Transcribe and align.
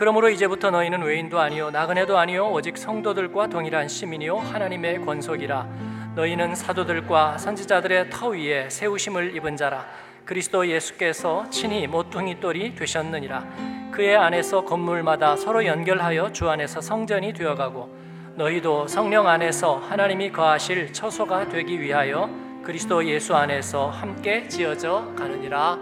그러므로 0.00 0.30
이제부터 0.30 0.70
너희는 0.70 1.02
외인도 1.02 1.40
아니요 1.40 1.70
나그네도 1.70 2.16
아니요 2.16 2.48
오직 2.48 2.78
성도들과 2.78 3.48
동일한 3.48 3.86
시민이요 3.86 4.38
하나님의 4.38 5.04
권속이라. 5.04 5.66
너희는 6.14 6.54
사도들과 6.54 7.36
선지자들의 7.36 8.08
터 8.08 8.28
위에 8.28 8.70
세우심을 8.70 9.36
입은 9.36 9.58
자라. 9.58 9.84
그리스도 10.24 10.66
예수께서 10.66 11.50
친히 11.50 11.86
모퉁이 11.86 12.40
돌이 12.40 12.74
되셨느니라. 12.76 13.44
그의 13.90 14.16
안에서 14.16 14.64
건물마다 14.64 15.36
서로 15.36 15.66
연결하여 15.66 16.32
주 16.32 16.48
안에서 16.48 16.80
성전이 16.80 17.34
되어가고 17.34 17.94
너희도 18.36 18.88
성령 18.88 19.28
안에서 19.28 19.76
하나님이 19.80 20.32
거하실 20.32 20.94
처소가 20.94 21.50
되기 21.50 21.78
위하여 21.78 22.30
그리스도 22.62 23.04
예수 23.04 23.36
안에서 23.36 23.90
함께 23.90 24.48
지어져 24.48 25.12
가느니라. 25.14 25.78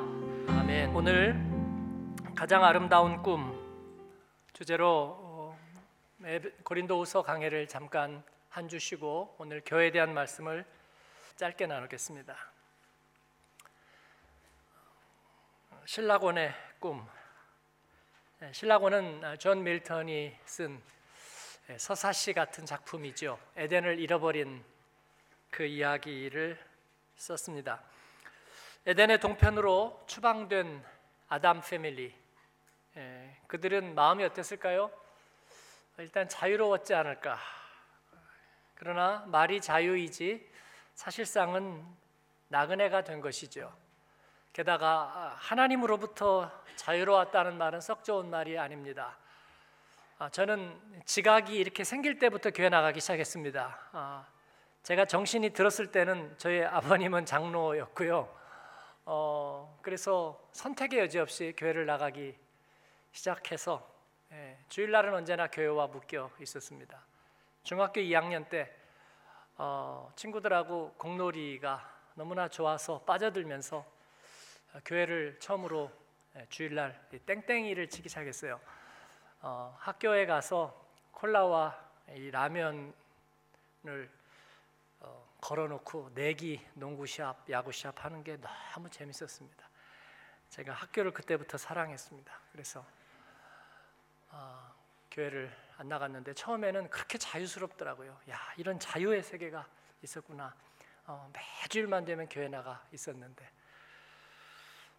아멘. 0.48 0.90
오늘 0.92 1.40
가장 2.34 2.64
아름다운 2.64 3.22
꿈 3.22 3.57
주제로 4.58 5.14
어, 5.20 5.58
고린도후서 6.64 7.22
강해를 7.22 7.68
잠깐 7.68 8.24
한 8.50 8.68
주 8.68 8.80
쉬고 8.80 9.36
오늘 9.38 9.62
교회에 9.64 9.92
대한 9.92 10.12
말씀을 10.12 10.64
짧게 11.36 11.68
나누겠습니다. 11.68 12.36
실낙원의 15.84 16.52
꿈. 16.80 17.06
네, 18.40 18.52
실낙원은 18.52 19.38
존 19.38 19.62
밀턴이 19.62 20.36
쓴 20.44 20.82
예, 21.70 21.78
서사시 21.78 22.32
같은 22.32 22.66
작품이죠. 22.66 23.38
에덴을 23.54 24.00
잃어버린 24.00 24.64
그 25.50 25.64
이야기를 25.64 26.58
썼습니다. 27.14 27.80
에덴의 28.86 29.20
동편으로 29.20 30.02
추방된 30.08 30.84
아담 31.28 31.60
패밀리. 31.60 32.12
예, 32.98 33.36
그들은 33.46 33.94
마음이 33.94 34.24
어땠을까요? 34.24 34.90
일단 35.98 36.28
자유로웠지 36.28 36.94
않을까. 36.94 37.38
그러나 38.74 39.24
말이 39.28 39.60
자유이지 39.60 40.50
사실상은 40.94 41.84
나그네가 42.48 43.04
된 43.04 43.20
것이죠. 43.20 43.72
게다가 44.52 45.36
하나님으로부터 45.38 46.50
자유로웠다는 46.74 47.56
말은 47.56 47.80
썩 47.80 48.02
좋은 48.02 48.28
말이 48.28 48.58
아닙니다. 48.58 49.16
아, 50.18 50.28
저는 50.28 50.76
지각이 51.04 51.54
이렇게 51.54 51.84
생길 51.84 52.18
때부터 52.18 52.50
교회 52.50 52.68
나가기 52.68 53.00
시작했습니다. 53.00 53.78
아, 53.92 54.26
제가 54.82 55.04
정신이 55.04 55.50
들었을 55.50 55.92
때는 55.92 56.34
저희 56.36 56.64
아버님은 56.64 57.26
장로였고요. 57.26 58.36
어, 59.04 59.78
그래서 59.82 60.42
선택의 60.50 60.98
여지 60.98 61.20
없이 61.20 61.54
교회를 61.56 61.86
나가기 61.86 62.47
시작해서 63.12 63.88
예, 64.32 64.58
주일날은 64.68 65.14
언제나 65.14 65.48
교회와 65.48 65.86
묶여 65.86 66.30
있었습니다. 66.40 67.02
중학교 67.62 68.00
2학년 68.00 68.48
때 68.48 68.74
어, 69.56 70.12
친구들하고 70.16 70.94
공놀이가 70.98 71.88
너무나 72.14 72.48
좋아서 72.48 73.00
빠져들면서 73.02 73.84
교회를 74.84 75.38
처음으로 75.40 75.90
예, 76.36 76.46
주일날 76.50 77.08
땡땡이를 77.26 77.88
치기 77.88 78.08
시작했어요. 78.08 78.60
어, 79.40 79.74
학교에 79.78 80.26
가서 80.26 80.86
콜라와 81.12 81.88
이 82.14 82.30
라면을 82.30 82.92
어, 85.00 85.28
걸어놓고 85.40 86.10
내기, 86.14 86.64
농구 86.74 87.06
시합, 87.06 87.48
야구 87.50 87.72
시합 87.72 88.04
하는 88.04 88.22
게 88.22 88.36
너무 88.36 88.90
재밌었습니다. 88.90 89.68
제가 90.50 90.72
학교를 90.72 91.12
그때부터 91.12 91.58
사랑했습니다. 91.58 92.32
그래서 92.52 92.84
어, 94.30 94.74
교회를 95.10 95.54
안 95.78 95.88
나갔는데 95.88 96.34
처음에는 96.34 96.90
그렇게 96.90 97.18
자유스럽더라고요. 97.18 98.18
야 98.30 98.38
이런 98.56 98.78
자유의 98.78 99.22
세계가 99.22 99.66
있었구나. 100.02 100.54
어, 101.06 101.30
매주일만 101.62 102.04
되면 102.04 102.28
교회 102.28 102.48
나가 102.48 102.84
있었는데, 102.92 103.50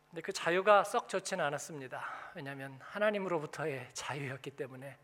근데 0.10 0.22
그 0.22 0.34
자유가 0.34 0.84
썩 0.84 1.08
좋지는 1.08 1.46
않았습니다. 1.46 2.04
왜냐하면 2.34 2.80
하나님으로부터의 2.82 3.90
자유였기 3.94 4.52
때문에 4.52 4.98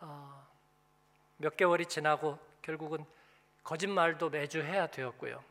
어, 0.00 0.46
몇 1.36 1.56
개월이 1.56 1.86
지나고 1.86 2.38
결국은 2.62 3.04
거짓말도 3.62 4.30
매주 4.30 4.62
해야 4.62 4.86
되었고요. 4.86 5.44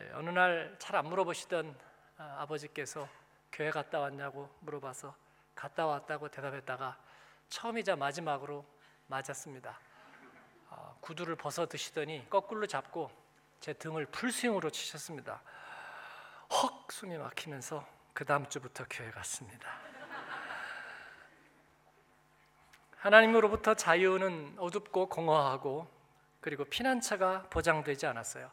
예, 0.00 0.10
어느 0.14 0.30
날 0.30 0.76
잘 0.78 0.96
안 0.96 1.06
물어보시던 1.06 1.78
아, 2.18 2.36
아버지께서 2.40 3.08
교회 3.52 3.70
갔다 3.70 4.00
왔냐고 4.00 4.50
물어봐서 4.60 5.14
갔다 5.54 5.86
왔다고 5.86 6.28
대답했다가 6.28 6.98
처음이자 7.48 7.96
마지막으로 7.96 8.64
맞았습니다. 9.06 9.78
어, 10.70 10.96
구두를 11.00 11.36
벗어 11.36 11.66
드시더니 11.66 12.28
거꾸로 12.30 12.66
잡고 12.66 13.10
제 13.60 13.72
등을 13.74 14.06
풀스윙으로 14.06 14.70
치셨습니다. 14.70 15.42
헉 16.50 16.86
숨이 16.90 17.16
막히면서 17.18 17.86
그 18.12 18.24
다음 18.24 18.48
주부터 18.48 18.84
교회 18.90 19.10
갔습니다. 19.10 19.68
하나님으로부터 22.98 23.74
자유는 23.74 24.56
어둡고 24.58 25.08
공허하고 25.08 25.88
그리고 26.40 26.64
피난처가 26.64 27.48
보장되지 27.50 28.06
않았어요. 28.06 28.50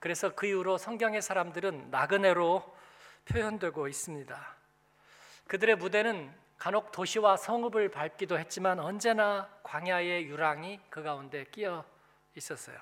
그래서 0.00 0.34
그 0.34 0.46
이후로 0.46 0.78
성경의 0.78 1.22
사람들은 1.22 1.90
나그네로 1.90 2.76
표현되고 3.26 3.86
있습니다. 3.86 4.56
그들의 5.46 5.76
무대는 5.76 6.41
간혹 6.62 6.92
도시와 6.92 7.36
성읍을 7.36 7.88
밟기도 7.88 8.38
했지만 8.38 8.78
언제나 8.78 9.50
광야의 9.64 10.26
유랑이 10.26 10.78
그 10.90 11.02
가운데 11.02 11.44
끼어 11.50 11.84
있었어요. 12.36 12.78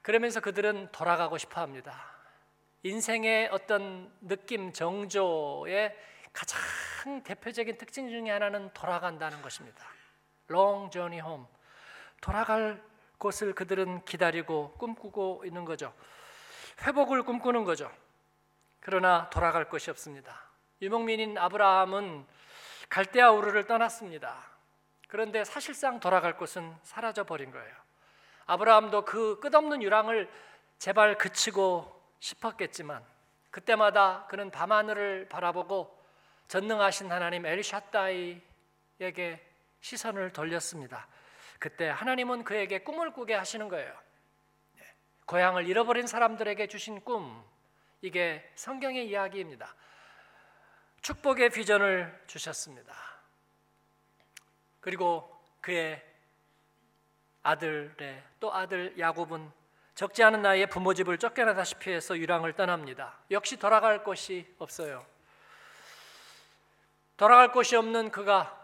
그러면서 0.00 0.40
그들은 0.40 0.88
돌아가고 0.90 1.36
싶어 1.36 1.60
합니다. 1.60 2.02
인생의 2.82 3.50
어떤 3.52 4.10
느낌, 4.22 4.72
정조의 4.72 5.94
가장 6.32 7.22
대표적인 7.22 7.76
특징 7.76 8.08
중에 8.08 8.30
하나는 8.30 8.72
돌아간다는 8.72 9.42
것입니다. 9.42 9.84
Long 10.48 10.90
journey 10.90 11.22
home. 11.22 11.44
돌아갈 12.22 12.82
곳을 13.18 13.52
그들은 13.52 14.06
기다리고 14.06 14.72
꿈꾸고 14.78 15.42
있는 15.44 15.66
거죠. 15.66 15.92
회복을 16.80 17.24
꿈꾸는 17.24 17.64
거죠. 17.64 17.92
그러나 18.80 19.28
돌아갈 19.28 19.68
곳이 19.68 19.90
없습니다. 19.90 20.48
유목민인 20.80 21.36
아브라함은 21.36 22.40
갈대아 22.90 23.30
우르를 23.30 23.66
떠났습니다. 23.66 24.36
그런데 25.08 25.44
사실상 25.44 25.98
돌아갈 26.00 26.36
곳은 26.36 26.76
사라져 26.82 27.24
버린 27.24 27.50
거예요. 27.50 27.74
아브라함도 28.46 29.04
그 29.04 29.40
끝없는 29.40 29.82
유랑을 29.82 30.30
제발 30.78 31.16
그치고 31.16 32.00
싶었겠지만 32.18 33.04
그때마다 33.50 34.26
그는 34.28 34.50
밤하늘을 34.50 35.28
바라보고 35.28 35.98
전능하신 36.48 37.10
하나님 37.12 37.46
엘샤다이에게 37.46 38.40
시선을 39.80 40.32
돌렸습니다. 40.32 41.06
그때 41.58 41.88
하나님은 41.88 42.42
그에게 42.42 42.80
꿈을 42.80 43.12
꾸게 43.12 43.34
하시는 43.34 43.68
거예요. 43.68 43.92
네. 44.74 44.84
고향을 45.26 45.68
잃어버린 45.68 46.06
사람들에게 46.06 46.66
주신 46.66 47.04
꿈 47.04 47.44
이게 48.02 48.50
성경의 48.56 49.08
이야기입니다. 49.08 49.74
축복의 51.02 51.50
비전을 51.50 52.24
주셨습니다. 52.26 52.94
그리고 54.80 55.30
그의 55.60 56.02
아들의 57.42 58.22
또 58.38 58.52
아들 58.52 58.98
야곱은 58.98 59.50
적지 59.94 60.22
않은 60.22 60.42
나이에 60.42 60.66
부모 60.66 60.94
집을 60.94 61.18
쫓겨나다시피 61.18 61.90
해서 61.90 62.16
유랑을 62.16 62.54
떠납니다. 62.54 63.18
역시 63.30 63.56
돌아갈 63.56 64.02
곳이 64.02 64.46
없어요. 64.58 65.04
돌아갈 67.16 67.52
곳이 67.52 67.76
없는 67.76 68.10
그가 68.10 68.58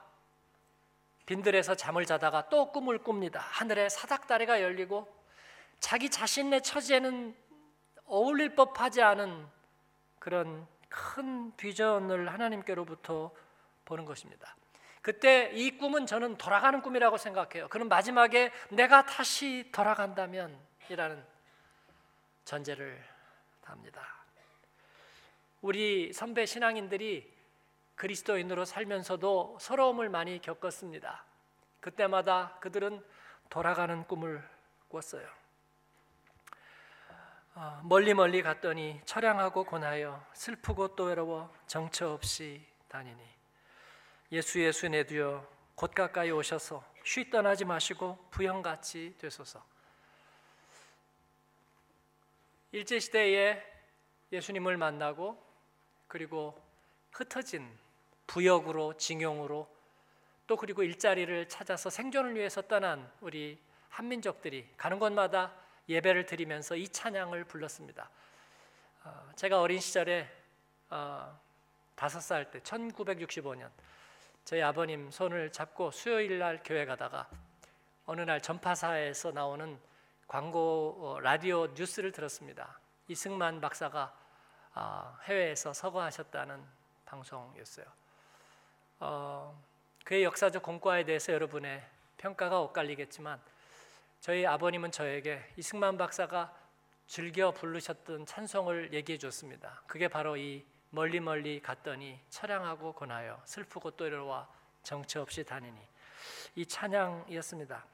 빈들에서 1.26 1.74
잠을 1.74 2.06
자다가 2.06 2.48
또 2.48 2.72
꿈을 2.72 2.98
꿉니다. 3.02 3.40
하늘에 3.40 3.88
사닥다리가 3.88 4.62
열리고 4.62 5.14
자기 5.80 6.08
자신의 6.08 6.62
처지에는 6.62 7.36
어울릴 8.06 8.54
법하지 8.54 9.02
않은 9.02 9.46
그런 10.18 10.66
큰 10.88 11.54
비전을 11.56 12.32
하나님께로부터 12.32 13.32
보는 13.84 14.04
것입니다. 14.04 14.56
그때 15.02 15.50
이 15.52 15.78
꿈은 15.78 16.06
저는 16.06 16.36
돌아가는 16.36 16.82
꿈이라고 16.82 17.16
생각해요. 17.16 17.68
그는 17.68 17.88
마지막에 17.88 18.52
내가 18.70 19.06
다시 19.06 19.70
돌아간다면이라는 19.72 21.24
전제를 22.44 23.02
합니다. 23.62 24.02
우리 25.60 26.12
선배 26.12 26.46
신앙인들이 26.46 27.32
그리스도인으로 27.94 28.64
살면서도 28.64 29.58
서러움을 29.60 30.08
많이 30.08 30.40
겪었습니다. 30.40 31.24
그때마다 31.80 32.58
그들은 32.60 33.04
돌아가는 33.48 34.04
꿈을 34.06 34.42
꿨어요. 34.88 35.35
어, 37.58 37.80
멀리 37.84 38.12
멀리 38.12 38.42
갔더니 38.42 39.00
처량하고 39.06 39.64
고나여 39.64 40.22
슬프고 40.34 40.94
또 40.94 41.04
외로워 41.04 41.50
정처 41.66 42.12
없이 42.12 42.62
다니니 42.86 43.18
예수 44.30 44.60
예수 44.60 44.86
내두여 44.86 45.48
곧 45.74 45.94
가까이 45.94 46.30
오셔서 46.30 46.84
쉬 47.02 47.30
떠나지 47.30 47.64
마시고 47.64 48.18
부형같이 48.30 49.14
되소서. 49.16 49.64
일제 52.72 52.98
시대에 52.98 53.62
예수님을 54.32 54.76
만나고 54.76 55.42
그리고 56.08 56.62
흩어진 57.10 57.66
부역으로 58.26 58.98
징용으로 58.98 59.66
또 60.46 60.56
그리고 60.56 60.82
일자리를 60.82 61.48
찾아서 61.48 61.88
생존을 61.88 62.34
위해서 62.34 62.60
떠난 62.60 63.10
우리 63.22 63.58
한민족들이 63.88 64.68
가는 64.76 64.98
곳마다 64.98 65.65
예배를 65.88 66.26
드리면서 66.26 66.76
이 66.76 66.88
찬양을 66.88 67.44
불렀습니다. 67.44 68.10
어, 69.04 69.30
제가 69.36 69.60
어린 69.60 69.80
시절에 69.80 70.28
어, 70.90 71.38
다섯 71.94 72.20
살때 72.20 72.60
1965년 72.60 73.70
저희 74.44 74.62
아버님 74.62 75.10
손을 75.10 75.50
잡고 75.50 75.90
수요일 75.90 76.38
날 76.38 76.60
교회 76.64 76.84
가다가 76.84 77.28
어느 78.04 78.20
날 78.20 78.40
전파사에서 78.40 79.32
나오는 79.32 79.78
광고 80.28 80.96
어, 81.00 81.20
라디오 81.20 81.66
뉴스를 81.68 82.12
들었습니다. 82.12 82.78
이승만 83.08 83.60
박사가 83.60 84.14
아, 84.74 85.18
해외에서 85.24 85.72
서거하셨다는 85.72 86.62
방송이었어요. 87.06 87.86
어, 89.00 89.62
그의 90.04 90.24
역사적 90.24 90.62
공과에 90.62 91.04
대해서 91.04 91.32
여러분의 91.32 91.82
평가가 92.18 92.60
엇갈리겠지만 92.60 93.40
저희 94.26 94.44
아버님은 94.44 94.90
저에게 94.90 95.40
이승만 95.56 95.96
박사가 95.96 96.52
즐겨 97.06 97.52
부르셨던 97.52 98.26
찬송을 98.26 98.92
얘기해 98.92 99.18
줬습니다. 99.18 99.84
그게 99.86 100.08
바로 100.08 100.36
이 100.36 100.66
멀리 100.90 101.20
멀리 101.20 101.62
갔더니 101.62 102.18
처량하고 102.28 102.94
고나여 102.94 103.40
슬프고 103.44 103.92
또 103.92 104.04
이르와 104.04 104.48
정처 104.82 105.22
없이 105.22 105.44
다니니 105.44 105.78
이 106.56 106.66
찬양이었습니다. 106.66 107.84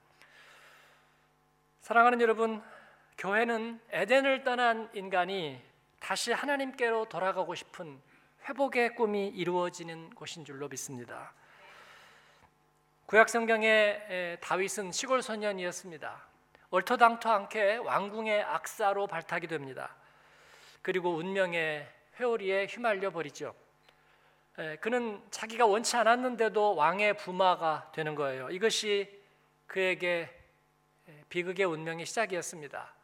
사랑하는 1.82 2.22
여러분, 2.22 2.62
교회는 3.18 3.82
에덴을 3.90 4.42
떠난 4.42 4.88
인간이 4.94 5.62
다시 6.00 6.32
하나님께로 6.32 7.10
돌아가고 7.10 7.54
싶은 7.54 8.00
회복의 8.48 8.94
꿈이 8.94 9.28
이루어지는 9.28 10.08
곳인 10.14 10.46
줄로 10.46 10.66
믿습니다. 10.68 11.34
구약 13.06 13.28
성경의 13.28 14.38
다윗은 14.40 14.92
시골 14.92 15.22
소년이었습니다. 15.22 16.22
얼토당토 16.70 17.28
않게 17.28 17.76
왕궁의 17.76 18.42
악사로 18.42 19.06
발탁이 19.06 19.48
됩니다. 19.48 19.94
그리고 20.80 21.10
운명의 21.16 21.86
회오리에 22.18 22.66
휘말려 22.66 23.10
버리죠. 23.10 23.54
그는 24.80 25.22
자기가 25.30 25.66
원치 25.66 25.96
않았는데도 25.96 26.74
왕의 26.74 27.18
부마가 27.18 27.90
되는 27.94 28.14
거예요. 28.14 28.48
이것이 28.48 29.22
그에게 29.66 30.30
비극의 31.28 31.66
운명의 31.66 32.06
시작이었습니다. 32.06 32.94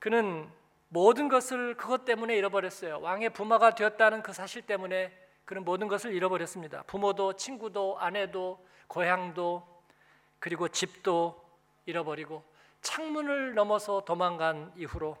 그는 0.00 0.50
모든 0.88 1.28
것을 1.28 1.76
그것 1.76 2.04
때문에 2.04 2.36
잃어버렸어요. 2.36 3.00
왕의 3.00 3.30
부마가 3.30 3.74
되었다는 3.74 4.22
그 4.22 4.34
사실 4.34 4.62
때문에 4.62 5.23
그는 5.44 5.64
모든 5.64 5.88
것을 5.88 6.14
잃어버렸습니다. 6.14 6.82
부모도 6.84 7.34
친구도 7.34 7.98
아내도 7.98 8.64
고향도 8.86 9.66
그리고 10.38 10.68
집도 10.68 11.42
잃어버리고 11.86 12.44
창문을 12.80 13.54
넘어서 13.54 14.04
도망간 14.04 14.72
이후로 14.76 15.16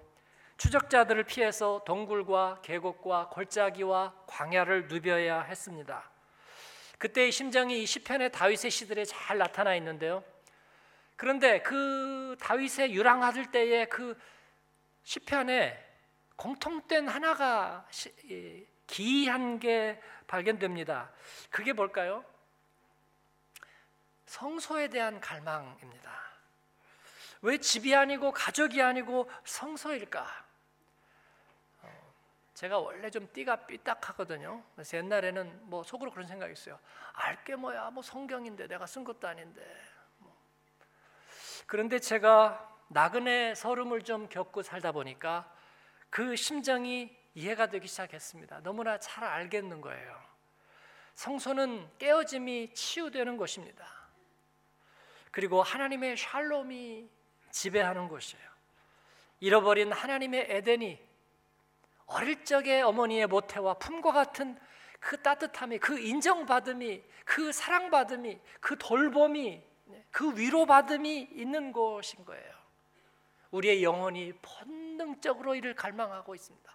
추적자들을 0.56 1.24
피해서 1.24 1.82
동굴과 1.84 2.60
계곡과 2.62 3.28
골짜기와 3.30 4.14
광야를 4.26 4.88
누벼야 4.88 5.42
했습니다. 5.42 6.10
그때의 6.98 7.32
심정이 7.32 7.82
이 7.82 7.86
시편의 7.86 8.32
다윗의 8.32 8.70
시들에 8.70 9.04
잘 9.04 9.38
나타나 9.38 9.74
있는데요. 9.76 10.22
그런데 11.16 11.60
그 11.62 12.36
다윗의 12.40 12.94
유랑하들 12.94 13.50
때의 13.50 13.88
그 13.88 14.16
시편에 15.02 15.78
공통된 16.36 17.08
하나가 17.08 17.86
기이한 18.86 19.58
게 19.58 20.00
발견됩니다. 20.26 21.10
그게 21.50 21.72
뭘까요? 21.72 22.24
성소에 24.26 24.88
대한 24.88 25.20
갈망입니다. 25.20 26.10
왜 27.42 27.58
집이 27.58 27.94
아니고 27.94 28.32
가족이 28.32 28.80
아니고 28.80 29.30
성소일까? 29.44 30.26
어, 31.82 32.14
제가 32.54 32.78
원래 32.78 33.10
좀 33.10 33.28
띠가 33.32 33.66
삐딱하거든요. 33.66 34.62
그래서 34.74 34.96
옛날에는 34.96 35.60
뭐 35.68 35.82
속으로 35.82 36.10
그런 36.10 36.26
생각이 36.26 36.52
있어요. 36.54 36.78
알게 37.12 37.56
뭐야, 37.56 37.90
뭐 37.90 38.02
성경인데 38.02 38.66
내가 38.66 38.86
쓴 38.86 39.04
것도 39.04 39.28
아닌데. 39.28 39.62
뭐. 40.18 40.34
그런데 41.66 41.98
제가 41.98 42.70
나그네 42.88 43.54
서름을 43.54 44.02
좀 44.02 44.28
겪고 44.28 44.62
살다 44.62 44.92
보니까 44.92 45.52
그 46.08 46.36
심정이 46.36 47.14
이해가 47.34 47.66
되기 47.66 47.88
시작했습니다. 47.88 48.60
너무나 48.62 48.98
잘 48.98 49.24
알겠는 49.24 49.80
거예요. 49.80 50.22
성소는 51.14 51.90
깨어짐이 51.98 52.74
치유되는 52.74 53.36
곳입니다. 53.36 53.86
그리고 55.30 55.62
하나님의 55.62 56.16
샬롬이 56.16 57.08
지배하는 57.50 58.08
곳이에요. 58.08 58.44
잃어버린 59.40 59.92
하나님의 59.92 60.46
에덴이 60.48 60.98
어릴 62.06 62.44
적에 62.44 62.82
어머니의 62.82 63.26
모태와 63.26 63.74
품과 63.74 64.12
같은 64.12 64.58
그 65.00 65.20
따뜻함이, 65.20 65.78
그 65.78 65.98
인정받음이, 65.98 67.02
그 67.24 67.52
사랑받음이, 67.52 68.40
그 68.60 68.78
돌봄이, 68.78 69.62
그 70.10 70.36
위로받음이 70.36 71.30
있는 71.32 71.72
곳인 71.72 72.24
거예요. 72.24 72.54
우리의 73.50 73.82
영혼이 73.82 74.32
본능적으로 74.40 75.54
이를 75.54 75.74
갈망하고 75.74 76.34
있습니다. 76.34 76.73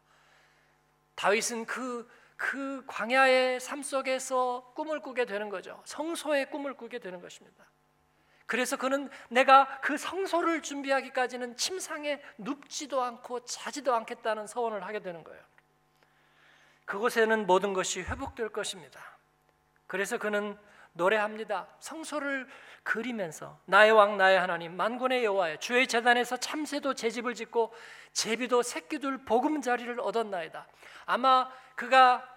다윗은 1.20 1.66
그, 1.66 2.10
그 2.38 2.82
광야의 2.88 3.60
삶 3.60 3.84
속에서 3.84 4.72
꿈을 4.74 5.02
꾸게 5.02 5.26
되는 5.26 5.50
거죠. 5.50 5.82
성소의 5.84 6.50
꿈을 6.50 6.76
꾸게 6.76 7.00
되는 7.00 7.20
것입니다. 7.20 7.66
그래서 8.46 8.78
그는 8.78 9.10
내가 9.30 9.82
그 9.82 9.98
성소를 9.98 10.62
준비하기까지는 10.62 11.58
침상에 11.58 12.22
눕지도 12.38 13.04
않고 13.04 13.44
자지도 13.44 13.94
않겠다는 13.96 14.48
서원을 14.48 14.86
하게 14.86 15.00
되는 15.00 15.26
거예요. 15.26 15.44
그곳에는 16.86 17.46
모든 17.46 17.74
것이 17.74 18.02
회복될 18.02 18.48
것입니다. 18.48 19.02
그래서 19.88 20.18
그는 20.18 20.58
노래합니다. 20.94 21.68
성소를 21.80 22.48
그리면서 22.84 23.60
나의 23.66 23.92
왕 23.92 24.18
나의 24.18 24.40
하나님 24.40 24.76
만군의 24.76 25.24
여호와여 25.24 25.58
주의 25.58 25.86
재단에서 25.88 26.38
참새도 26.38 26.96
제 26.96 27.10
집을 27.10 27.36
짓고 27.36 27.74
제비도 28.14 28.64
새끼들 28.64 29.26
보금자리를 29.26 30.00
얻었나이다. 30.00 30.68
아마 31.06 31.52
그가 31.76 32.28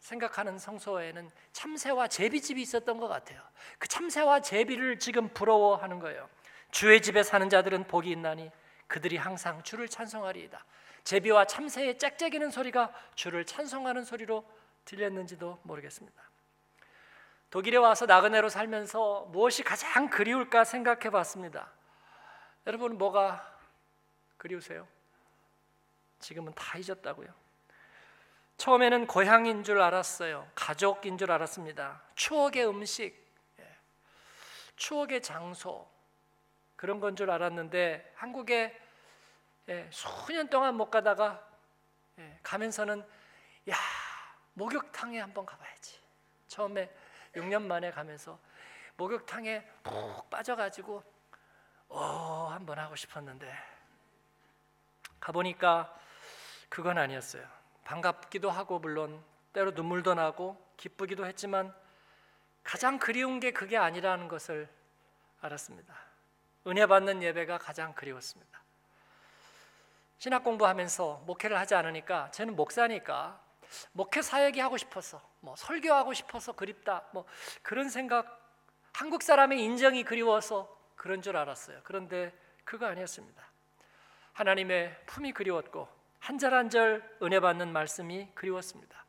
생각하는 0.00 0.58
성소에는 0.58 1.30
참새와 1.52 2.08
제비집이 2.08 2.60
있었던 2.62 2.98
것 2.98 3.08
같아요. 3.08 3.42
그 3.78 3.86
참새와 3.86 4.40
제비를 4.40 4.98
지금 4.98 5.28
부러워하는 5.28 5.98
거예요. 5.98 6.28
주의 6.70 7.00
집에 7.02 7.22
사는 7.22 7.48
자들은 7.48 7.84
복이 7.84 8.10
있나니 8.10 8.50
그들이 8.86 9.16
항상 9.16 9.62
주를 9.62 9.88
찬송하리이다. 9.88 10.64
제비와 11.04 11.46
참새의 11.46 11.98
짹짹이는 11.98 12.50
소리가 12.50 12.92
주를 13.14 13.44
찬송하는 13.44 14.04
소리로 14.04 14.44
들렸는지도 14.84 15.60
모르겠습니다. 15.62 16.29
독일에 17.50 17.76
와서 17.76 18.06
나그네로 18.06 18.48
살면서 18.48 19.26
무엇이 19.32 19.64
가장 19.64 20.08
그리울까 20.08 20.64
생각해 20.64 21.10
봤습니다. 21.10 21.70
여러분 22.66 22.96
뭐가 22.96 23.58
그리우세요? 24.36 24.86
지금은 26.20 26.52
다 26.54 26.78
잊었다고요. 26.78 27.28
처음에는 28.56 29.06
고향인 29.06 29.64
줄 29.64 29.80
알았어요. 29.80 30.48
가족인 30.54 31.18
줄 31.18 31.32
알았습니다. 31.32 32.02
추억의 32.14 32.68
음식, 32.68 33.16
예. 33.58 33.76
추억의 34.76 35.22
장소 35.22 35.88
그런 36.76 37.00
건 37.00 37.16
줄 37.16 37.30
알았는데 37.30 38.12
한국에 38.16 38.78
예, 39.68 39.88
수년 39.90 40.48
동안 40.48 40.76
못 40.76 40.90
가다가 40.90 41.44
예, 42.18 42.38
가면서는 42.42 43.04
야 43.70 43.74
목욕탕에 44.54 45.18
한번 45.18 45.46
가봐야지. 45.46 45.98
처음에 46.48 46.94
6년 47.34 47.62
만에 47.62 47.90
가면서 47.90 48.38
목욕탕에 48.96 49.64
푹 49.82 50.28
빠져가지고 50.30 51.02
어 51.88 52.48
한번 52.50 52.78
하고 52.78 52.96
싶었는데 52.96 53.52
가보니까 55.20 55.96
그건 56.68 56.98
아니었어요. 56.98 57.46
반갑기도 57.84 58.50
하고 58.50 58.78
물론 58.78 59.22
때로 59.52 59.72
눈물도 59.72 60.14
나고 60.14 60.56
기쁘기도 60.76 61.26
했지만 61.26 61.74
가장 62.62 62.98
그리운 62.98 63.40
게 63.40 63.50
그게 63.50 63.76
아니라는 63.76 64.28
것을 64.28 64.68
알았습니다. 65.40 65.94
은혜 66.66 66.86
받는 66.86 67.22
예배가 67.22 67.58
가장 67.58 67.94
그리웠습니다. 67.94 68.62
신학 70.18 70.44
공부하면서 70.44 71.22
목회를 71.26 71.58
하지 71.58 71.74
않으니까 71.74 72.30
저는 72.30 72.54
목사니까 72.54 73.40
목회 73.92 74.22
사역이 74.22 74.60
하고 74.60 74.76
싶어서 74.76 75.20
뭐 75.40 75.54
설교하고 75.56 76.12
싶어서 76.14 76.52
그립다 76.52 77.04
뭐 77.12 77.24
그런 77.62 77.88
생각 77.88 78.38
한국 78.92 79.22
사람의 79.22 79.62
인정이 79.62 80.04
그리워서 80.04 80.76
그런 80.96 81.22
줄 81.22 81.36
알았어요. 81.36 81.80
그런데 81.84 82.32
그거 82.64 82.86
아니었습니다. 82.86 83.42
하나님의 84.34 85.04
품이 85.06 85.32
그리웠고 85.32 85.88
한 86.18 86.38
절 86.38 86.52
한 86.54 86.68
절 86.70 87.18
은혜 87.22 87.40
받는 87.40 87.72
말씀이 87.72 88.28
그리웠습니다. 88.34 89.04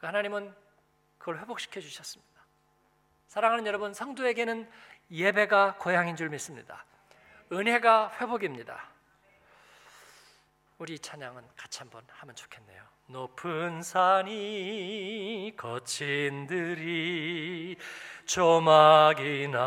하나님은 0.00 0.54
그걸 1.18 1.38
회복시켜 1.40 1.80
주셨습니다. 1.80 2.42
사랑하는 3.28 3.66
여러분, 3.66 3.92
성도에게는 3.94 4.70
예배가 5.10 5.76
고향인 5.78 6.16
줄 6.16 6.28
믿습니다. 6.28 6.84
은혜가 7.50 8.12
회복입니다. 8.20 8.88
우리 10.78 10.98
찬양은 10.98 11.42
같이 11.56 11.78
한번 11.80 12.04
하면 12.08 12.34
좋겠네요. 12.36 12.95
높은 13.08 13.82
산이 13.82 15.52
거친 15.56 16.48
들이 16.48 17.76
조막이나 18.24 19.58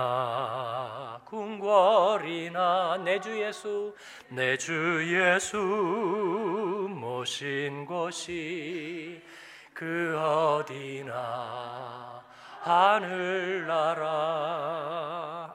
궁궐이나 1.24 2.98
내 2.98 3.17
주 3.22 3.41
예수 3.41 3.96
내 4.27 4.58
주 4.58 5.01
예수 5.08 5.55
모신 6.89 7.86
곳이 7.86 9.24
그 9.74 10.19
어디나 10.19 12.22
하늘나라 12.60 14.03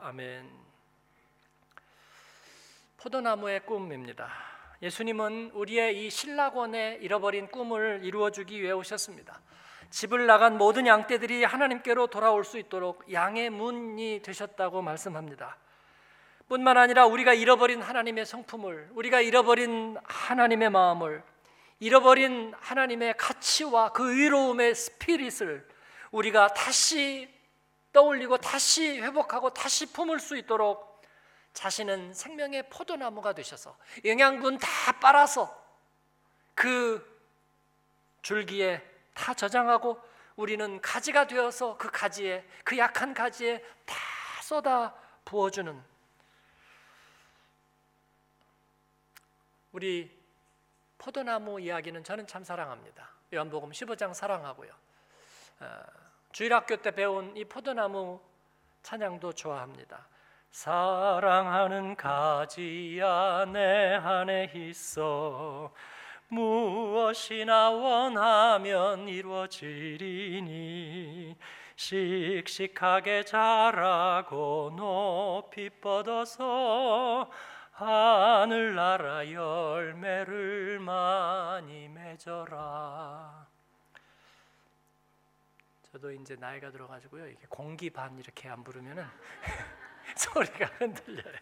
아멘 0.04 0.48
포도나무의 2.96 3.66
꿈입니다. 3.66 4.32
예수님은 4.84 5.52
우리의 5.54 6.04
이 6.04 6.10
신락원에 6.10 6.98
잃어버린 7.00 7.46
꿈을 7.46 8.00
이루어 8.02 8.28
주기 8.28 8.60
위해 8.60 8.70
오셨습니다. 8.72 9.40
집을 9.88 10.26
나간 10.26 10.58
모든 10.58 10.86
양떼들이 10.86 11.42
하나님께로 11.44 12.08
돌아올 12.08 12.44
수 12.44 12.58
있도록 12.58 13.10
양의 13.10 13.48
문이 13.48 14.20
되셨다고 14.22 14.82
말씀합니다. 14.82 15.56
뿐만 16.48 16.76
아니라 16.76 17.06
우리가 17.06 17.32
잃어버린 17.32 17.80
하나님의 17.80 18.26
성품을, 18.26 18.90
우리가 18.92 19.22
잃어버린 19.22 19.96
하나님의 20.04 20.68
마음을, 20.68 21.22
잃어버린 21.80 22.52
하나님의 22.60 23.14
가치와 23.16 23.92
그 23.92 24.14
의로움의 24.14 24.74
스피릿을 24.74 25.66
우리가 26.10 26.48
다시 26.48 27.26
떠올리고 27.94 28.36
다시 28.36 29.00
회복하고 29.00 29.54
다시 29.54 29.90
품을 29.90 30.18
수 30.18 30.36
있도록 30.36 30.93
자신은 31.54 32.12
생명의 32.12 32.68
포도나무가 32.68 33.32
되셔서 33.32 33.76
영양분 34.04 34.58
다 34.58 34.68
빨아서 35.00 35.64
그 36.54 37.02
줄기에 38.22 38.82
다 39.14 39.32
저장하고 39.32 40.00
우리는 40.36 40.80
가지가 40.80 41.28
되어서 41.28 41.76
그 41.78 41.90
가지에 41.90 42.44
그 42.64 42.76
약한 42.76 43.14
가지에 43.14 43.64
다 43.86 43.94
쏟아 44.42 44.94
부어주는 45.24 45.80
우리 49.72 50.10
포도나무 50.98 51.60
이야기는 51.60 52.02
저는 52.04 52.26
참 52.26 52.44
사랑합니다. 52.44 53.10
요한복음 53.32 53.70
15장 53.70 54.14
사랑하고요. 54.14 54.72
어, 55.60 55.82
주일학교 56.32 56.76
때 56.76 56.90
배운 56.90 57.36
이 57.36 57.44
포도나무 57.44 58.20
찬양도 58.82 59.32
좋아합니다. 59.32 60.06
사랑하는 60.54 61.96
가지야 61.96 63.44
내 63.46 63.94
안에 63.94 64.52
있어 64.54 65.74
무엇이나 66.28 67.70
원하면 67.70 69.08
이루어지리니 69.08 70.46
씩씩하게 71.74 73.24
자라고 73.24 74.72
높이 74.76 75.70
뻗어서 75.70 77.28
하늘나라 77.72 79.28
열매를 79.28 80.78
많이 80.78 81.88
맺어라. 81.88 83.48
저도 85.90 86.12
이제 86.12 86.36
나이가 86.38 86.70
들어가지고요. 86.70 87.26
이게 87.26 87.44
공기 87.48 87.90
반 87.90 88.16
이렇게 88.16 88.48
안 88.48 88.62
부르면은 88.62 89.04
소리가 90.16 90.66
흔들려요. 90.78 91.38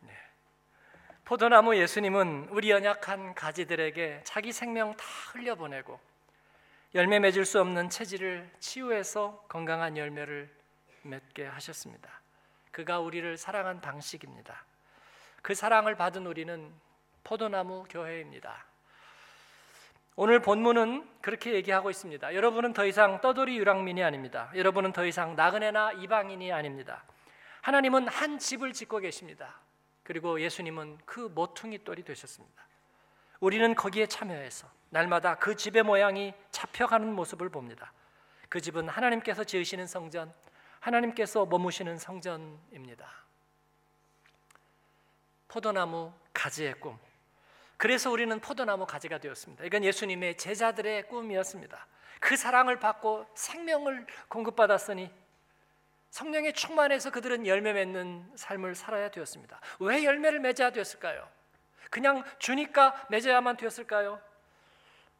네. 0.00 0.12
포도나무 1.24 1.76
예수님은 1.76 2.48
우리 2.50 2.70
연약한 2.70 3.34
가지들에게 3.34 4.22
자기 4.24 4.52
생명 4.52 4.96
다 4.96 5.04
흘려보내고 5.32 5.98
열매 6.94 7.18
맺을 7.18 7.44
수 7.44 7.60
없는 7.60 7.90
체질을 7.90 8.48
치유해서 8.60 9.44
건강한 9.48 9.96
열매를 9.96 10.48
맺게 11.02 11.46
하셨습니다. 11.46 12.08
그가 12.70 13.00
우리를 13.00 13.36
사랑한 13.36 13.80
방식입니다. 13.80 14.64
그 15.42 15.54
사랑을 15.54 15.96
받은 15.96 16.26
우리는 16.26 16.72
포도나무 17.24 17.84
교회입니다. 17.88 18.64
오늘 20.16 20.40
본문은 20.40 21.08
그렇게 21.20 21.54
얘기하고 21.54 21.90
있습니다. 21.90 22.34
여러분은 22.34 22.72
더 22.72 22.86
이상 22.86 23.20
떠돌이 23.20 23.56
유랑민이 23.58 24.02
아닙니다. 24.04 24.50
여러분은 24.54 24.92
더 24.92 25.04
이상 25.04 25.34
나그네나 25.34 25.92
이방인이 25.92 26.52
아닙니다. 26.52 27.04
하나님은 27.64 28.08
한 28.08 28.38
집을 28.38 28.74
짓고 28.74 28.98
계십니다. 28.98 29.54
그리고 30.02 30.38
예수님은 30.38 30.98
그 31.06 31.20
모퉁이 31.34 31.82
돌이 31.82 32.02
되셨습니다. 32.02 32.62
우리는 33.40 33.74
거기에 33.74 34.06
참여해서 34.06 34.68
날마다 34.90 35.36
그 35.36 35.56
집의 35.56 35.82
모양이 35.82 36.34
잡혀가는 36.50 37.10
모습을 37.14 37.48
봅니다. 37.48 37.94
그 38.50 38.60
집은 38.60 38.90
하나님께서 38.90 39.44
지으시는 39.44 39.86
성전, 39.86 40.30
하나님께서 40.80 41.46
머무시는 41.46 41.96
성전입니다. 41.96 43.10
포도나무 45.48 46.12
가지의 46.34 46.74
꿈. 46.74 46.98
그래서 47.78 48.10
우리는 48.10 48.38
포도나무 48.40 48.84
가지가 48.84 49.16
되었습니다. 49.16 49.64
이건 49.64 49.84
예수님의 49.84 50.36
제자들의 50.36 51.08
꿈이었습니다. 51.08 51.86
그 52.20 52.36
사랑을 52.36 52.78
받고 52.78 53.26
생명을 53.34 54.06
공급받았으니 54.28 55.23
성령의 56.14 56.52
충만해서 56.52 57.10
그들은 57.10 57.44
열매 57.44 57.72
맺는 57.72 58.30
삶을 58.36 58.76
살아야 58.76 59.10
되었습니다. 59.10 59.60
왜 59.80 60.04
열매를 60.04 60.38
맺어야 60.38 60.70
되었을까요? 60.70 61.28
그냥 61.90 62.22
주니까 62.38 63.04
맺어야만 63.10 63.56
되었을까요? 63.56 64.22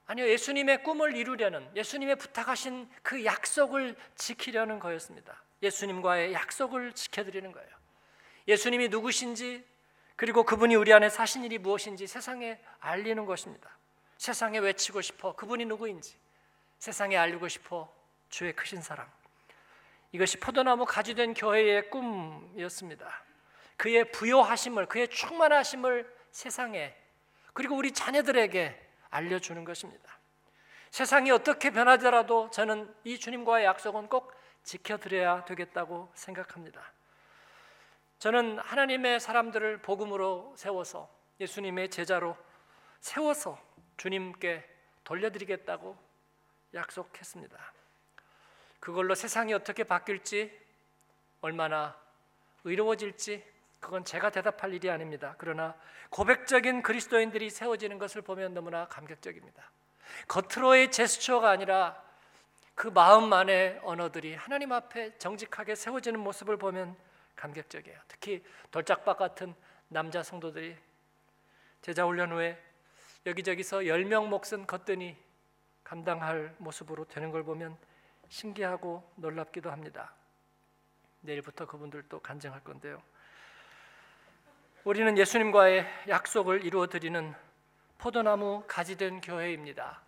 아니요, 0.06 0.28
예수님의 0.28 0.84
꿈을 0.84 1.16
이루려는 1.16 1.68
예수님의 1.74 2.14
부탁하신 2.14 2.88
그 3.02 3.24
약속을 3.24 3.96
지키려는 4.14 4.78
거였습니다. 4.78 5.42
예수님과의 5.64 6.32
약속을 6.32 6.92
지켜드리는 6.92 7.50
거예요. 7.50 7.70
예수님이 8.46 8.88
누구신지 8.88 9.64
그리고 10.14 10.44
그분이 10.44 10.76
우리 10.76 10.92
안에 10.92 11.08
사신 11.10 11.42
일이 11.42 11.58
무엇인지 11.58 12.06
세상에 12.06 12.60
알리는 12.78 13.26
것입니다. 13.26 13.68
세상에 14.16 14.60
외치고 14.60 15.00
싶어 15.00 15.34
그분이 15.34 15.64
누구인지 15.64 16.14
세상에 16.78 17.16
알리고 17.16 17.48
싶어 17.48 17.92
주의 18.28 18.52
크신 18.52 18.80
사랑. 18.80 19.10
이것이 20.14 20.37
포도나무 20.37 20.85
가지 20.85 21.16
된 21.16 21.35
교회의 21.35 21.90
꿈이었습니다. 21.90 23.25
그의 23.76 24.12
부여하심을 24.12 24.87
그의 24.87 25.09
충만하심을 25.09 26.09
세상에 26.30 26.94
그리고 27.52 27.75
우리 27.75 27.90
자녀들에게 27.90 28.80
알려주는 29.11 29.64
것입니다. 29.64 30.16
세상이 30.92 31.33
어떻게 31.33 31.71
변하더라도 31.71 32.49
저는 32.50 32.94
이 33.02 33.18
주님과의 33.18 33.64
약속은 33.64 34.09
꼭 34.09 34.33
지켜드려야 34.62 35.47
되겠다고 35.47 36.12
생각합니다. 36.14 36.92
저는 38.21 38.61
하나님의 38.61 39.18
사람들을 39.18 39.83
복음으로 39.83 40.54
세워서 40.56 41.11
예수님의 41.40 41.90
제자로 41.90 42.37
세워서 43.00 43.59
주님께 43.97 44.64
돌려드리겠다고 45.02 45.99
약속했습니다. 46.73 47.74
그걸로 48.84 49.14
세상이 49.14 49.54
어떻게 49.54 49.82
바뀔지 49.82 50.52
얼마나 51.40 51.98
의로워질지 52.64 53.42
그건 53.80 54.04
제가 54.04 54.28
대답할 54.28 54.74
일이 54.74 54.90
아닙니다. 54.90 55.36
그러나 55.38 55.74
고백적인 56.10 56.82
그리스도인들이 56.82 57.48
세워지는 57.48 57.98
것을 57.98 58.20
보면 58.20 58.52
너무나 58.52 58.86
감격적입니다. 58.88 59.70
겉으로의 60.28 60.92
제스처가 60.92 61.48
아니라 61.48 61.98
그 62.74 62.88
마음 62.88 63.32
안의 63.32 63.80
언어들이 63.84 64.34
하나님 64.34 64.70
앞에 64.70 65.16
정직하게 65.16 65.76
세워지는 65.76 66.20
모습을 66.20 66.58
보면 66.58 66.94
감격적이에요. 67.36 67.98
특히 68.06 68.44
돌짝박 68.70 69.16
같은 69.16 69.54
남자 69.88 70.22
성도들이 70.22 70.76
제자 71.80 72.04
훈련 72.04 72.32
후에 72.32 72.62
여기저기서 73.24 73.78
10명 73.78 74.26
몫은 74.26 74.66
걷더니 74.66 75.16
감당할 75.84 76.54
모습으로 76.58 77.06
되는 77.06 77.30
걸 77.30 77.44
보면 77.44 77.78
신기하고 78.28 79.09
놀랍기도 79.16 79.71
합니다. 79.71 80.12
내일부터 81.21 81.66
그분들도 81.66 82.21
간증할 82.21 82.61
건데요. 82.64 83.02
우리는 84.85 85.16
예수님과의 85.16 85.87
약속을 86.09 86.64
이루어 86.64 86.87
드리는 86.87 87.35
포도나무 87.99 88.64
가지된 88.66 89.21
교회입니다. 89.21 90.02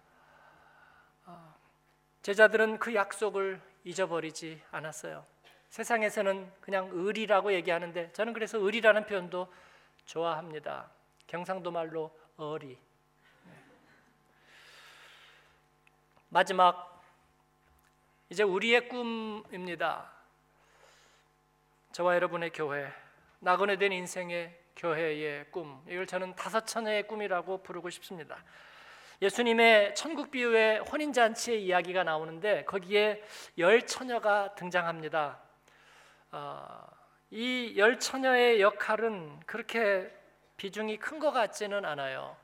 제자들은 2.23 2.79
그 2.79 2.95
약속을 2.95 3.61
잊어버리지 3.85 4.61
않았어요. 4.73 5.25
세상에서는 5.71 6.53
그냥 6.61 6.91
의리라고 6.93 7.53
얘기하는데 7.53 8.13
저는 8.13 8.33
그래서 8.33 8.59
의리라는 8.59 9.07
표현도 9.07 9.53
좋아합니다. 10.07 10.91
경상도 11.27 11.71
말로 11.71 12.17
어리. 12.37 12.79
네. 13.45 13.53
마지막 16.29 16.96
이제 18.29 18.43
우리의 18.43 18.89
꿈입니다. 18.89 20.11
저와 21.93 22.17
여러분의 22.17 22.51
교회, 22.51 22.93
나그네 23.39 23.77
된 23.79 23.93
인생의 23.93 24.53
교회의 24.75 25.51
꿈. 25.53 25.81
이걸 25.89 26.07
저는 26.07 26.35
다섯 26.35 26.67
처녀의 26.67 27.07
꿈이라고 27.07 27.63
부르고 27.63 27.89
싶습니다. 27.91 28.43
예수님의 29.23 29.95
천국 29.95 30.31
비유의 30.31 30.81
혼인 30.81 31.13
잔치의 31.13 31.65
이야기가 31.65 32.03
나오는데 32.05 32.65
거기에 32.65 33.23
열 33.59 33.87
처녀가 33.87 34.55
등장합니다. 34.57 35.41
어, 36.33 36.87
이열 37.31 37.99
처녀의 37.99 38.61
역할은 38.61 39.41
그렇게 39.47 40.13
비중이 40.57 40.99
큰 40.99 41.19
것 41.21 41.31
같지는 41.31 41.85
않아요. 41.85 42.37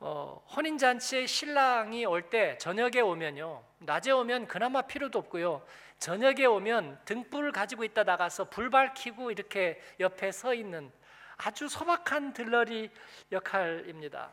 어, 0.00 0.42
혼인 0.56 0.78
잔치에 0.78 1.26
신랑이 1.26 2.06
올 2.06 2.30
때 2.30 2.56
저녁에 2.58 3.00
오면요, 3.00 3.62
낮에 3.78 4.10
오면 4.10 4.46
그나마 4.48 4.82
필요도 4.82 5.18
없고요. 5.18 5.64
저녁에 5.98 6.46
오면 6.46 7.00
등불을 7.04 7.52
가지고 7.52 7.84
있다 7.84 8.04
나가서 8.04 8.44
불 8.48 8.70
밝히고 8.70 9.30
이렇게 9.30 9.80
옆에 10.00 10.32
서 10.32 10.54
있는 10.54 10.90
아주 11.36 11.68
소박한 11.68 12.32
들러리 12.32 12.90
역할입니다. 13.30 14.30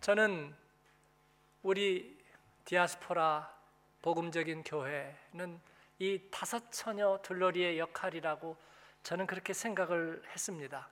저는 0.00 0.54
우리 1.62 2.18
디아스포라 2.66 3.50
복음적인 4.02 4.64
교회는 4.64 5.60
이 5.98 6.20
다섯 6.30 6.70
처녀 6.70 7.18
들러리의 7.22 7.78
역할이라고 7.78 8.56
저는 9.02 9.26
그렇게 9.26 9.54
생각을 9.54 10.22
했습니다. 10.30 10.88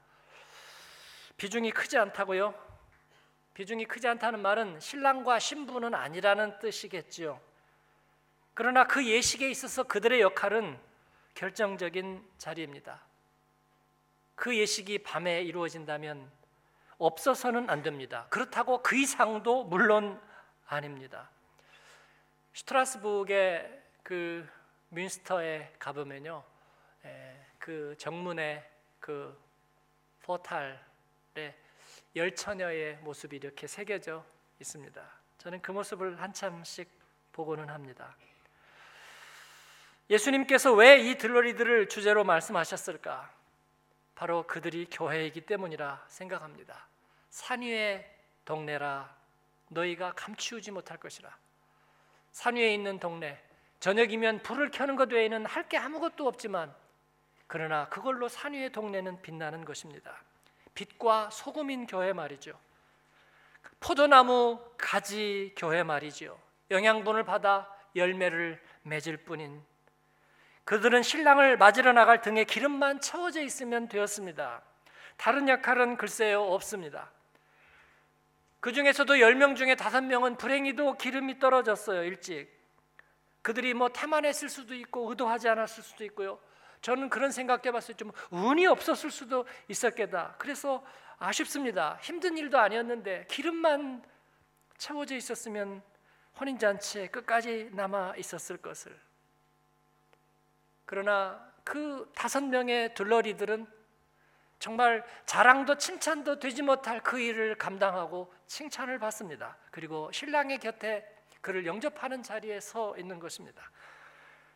비중이 1.37 1.71
크지 1.73 1.99
않다고요? 1.99 2.55
비중이 3.55 3.87
크지 3.87 4.09
않다는 4.09 4.41
말은 4.41 4.81
신랑과 4.81 5.39
신부는 5.39 5.95
아니라는 5.95 6.59
뜻이겠지요. 6.59 7.41
그러나 8.55 8.87
그 8.87 9.07
예식에 9.07 9.49
있어서 9.51 9.83
그들의 9.83 10.21
역할은 10.21 10.79
결정적인 11.35 12.25
자리입니다. 12.39 13.03
그 14.35 14.57
예식이 14.57 14.99
밤에 15.03 15.43
이루어진다면 15.43 16.31
없어서는 16.99 17.69
안 17.71 17.83
됩니다. 17.83 18.27
그렇다고 18.31 18.83
그 18.83 18.97
이상도 18.97 19.65
물론 19.65 20.21
아닙니다. 20.67 21.31
슈트라스부르의 22.53 23.83
그 24.03 24.49
민스터에 24.91 25.73
가보면요, 25.79 26.45
그 27.59 27.97
정문에 27.99 28.69
그 29.01 29.37
포탈에 30.23 30.79
열 32.17 32.35
처녀의 32.35 32.99
모습이 32.99 33.37
이렇게 33.37 33.67
새겨져 33.67 34.25
있습니다. 34.61 35.03
저는 35.39 35.61
그 35.63 35.73
모습을 35.73 36.21
한참씩 36.21 36.89
보고는 37.33 37.69
합니다. 37.69 38.15
예수님께서 40.11 40.73
왜 40.75 41.01
이 41.01 41.17
들러리들을 41.19 41.89
주제로 41.89 42.25
말씀하셨을까? 42.25 43.33
바로 44.15 44.47
그들이 44.47 44.87
교회이기 44.91 45.41
때문이라 45.43 46.05
생각합니다. 46.07 46.87
산 47.31 47.63
위의 47.63 48.09
동네라 48.45 49.13
너희가 49.71 50.13
감추지 50.13 50.71
못할 50.71 50.99
것이라. 50.99 51.37
산 52.31 52.55
위에 52.57 52.73
있는 52.75 53.01
동네 53.01 53.43
저녁이면 53.81 54.43
불을 54.43 54.71
켜는 54.71 54.95
것 54.97 55.11
외에는 55.13 55.47
할 55.47 55.69
게 55.69 55.79
아무것도 55.79 56.29
없지만 56.29 56.73
그러나 57.49 57.89
그걸로 57.89 58.29
산 58.29 58.53
위의 58.53 58.71
동네는 58.71 59.21
빛나는 59.23 59.65
것입니다. 59.65 60.23
빛과 60.75 61.31
소금인 61.31 61.87
교회 61.87 62.13
말이죠. 62.13 62.59
포도나무 63.81 64.61
가지 64.79 65.53
교회 65.57 65.83
말이죠. 65.83 66.39
영양분을 66.71 67.25
받아 67.25 67.69
열매를 67.95 68.61
맺을 68.83 69.19
뿐인 69.19 69.63
그들은 70.65 71.03
신랑을 71.03 71.57
맞으러 71.59 71.93
나갈 71.93 72.23
등에 72.23 72.45
기름만 72.45 73.01
채워져 73.01 73.43
있으면 73.43 73.89
되었습니다. 73.89 74.63
다른 75.17 75.49
역할은 75.49 75.97
글쎄요 75.97 76.43
없습니다. 76.43 77.11
그 78.61 78.73
중에서도 78.73 79.15
10명 79.15 79.57
중에 79.57 79.75
5명은 79.75 80.39
불행히도 80.39 80.95
기름이 80.97 81.39
떨어졌어요, 81.39 82.03
일찍. 82.05 82.49
그들이 83.43 83.75
뭐 83.75 83.91
태만했을 83.91 84.49
수도 84.49 84.75
있고 84.75 85.11
의도하지 85.11 85.51
않았을 85.51 85.83
수도 85.83 86.03
있고요. 86.05 86.39
저는 86.85 87.09
그런 87.09 87.33
생각해 87.33 87.73
봤어요. 87.73 87.97
좀 87.97 88.13
운이 88.31 88.67
없었을 88.67 89.11
수도 89.11 89.47
있었겠다. 89.69 90.35
그래서 90.37 90.85
아쉽습니다. 91.17 91.99
힘든 92.03 92.37
일도 92.37 92.59
아니었는데 92.59 93.27
기름만 93.31 94.05
채워져 94.77 95.17
있었으면 95.17 95.83
혼인 96.39 96.59
잔치에 96.59 97.07
끝까지 97.07 97.71
남아 97.73 98.17
있었을 98.19 98.59
것을. 98.59 98.95
그러나 100.85 101.51
그 101.65 102.13
다섯 102.15 102.45
명의 102.45 102.93
둘러리들은 102.93 103.67
정말 104.59 105.07
자랑도 105.25 105.79
칭찬도 105.79 106.39
되지 106.39 106.61
못할 106.61 107.01
그 107.03 107.19
일을 107.19 107.55
감당하고 107.55 108.31
칭찬을 108.47 108.99
받습니다. 108.99 109.57
그리고 109.71 110.13
신랑의 110.13 110.59
곁에 110.59 111.03
그를 111.41 111.65
영접하는 111.65 112.23
자리에 112.23 112.61
서 112.61 112.95
있는 112.99 113.19
것입니다. 113.19 113.71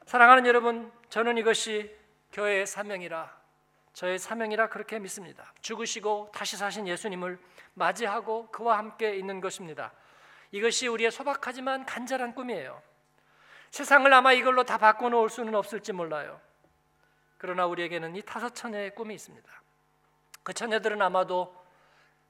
사랑하는 0.05 0.45
여러분, 0.47 0.93
저는 1.09 1.38
이것이 1.38 1.98
교회의 2.33 2.67
사명이라 2.67 3.38
저의 3.93 4.19
사명이라 4.19 4.69
그렇게 4.69 4.99
믿습니다. 5.01 5.53
죽으시고 5.61 6.31
다시 6.33 6.57
사신 6.57 6.87
예수님을 6.87 7.38
맞이하고 7.75 8.49
그와 8.53 8.79
함께 8.79 9.17
있는 9.17 9.41
것입니다. 9.41 9.93
이것이 10.53 10.87
우리의 10.87 11.11
소박하지만 11.11 11.85
간절한 11.85 12.35
꿈이에요. 12.35 12.81
세상을 13.71 14.12
아마 14.12 14.33
이걸로 14.33 14.62
다 14.62 14.79
바꿔놓을 14.79 15.29
수는 15.29 15.55
없을지 15.55 15.93
몰라요. 15.93 16.41
그러나 17.38 17.67
우리에게는 17.67 18.17
이 18.17 18.23
다섯 18.23 18.55
처녀의 18.55 18.95
꿈이 18.95 19.14
있습니다. 19.14 19.62
그 20.43 20.53
처녀들은 20.53 21.03
아마도 21.03 21.55